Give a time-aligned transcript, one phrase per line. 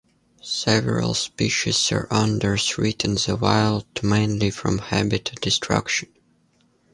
[0.41, 6.09] Several species are under threat in the wild, mainly from habitat destruction.